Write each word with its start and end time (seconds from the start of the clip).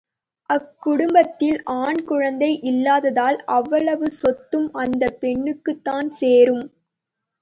அக்குடும்பத்தில் 0.49 1.59
ஆண் 1.75 2.01
குழந்தை 2.05 2.59
இல்லாததால் 2.63 3.37
அவ்வளவு 3.51 4.09
சொத்தும் 4.17 4.69
அந்தப் 4.77 5.19
பெண்ணுக்குத் 5.19 5.83
தான் 5.83 6.09
சேரும். 6.19 6.65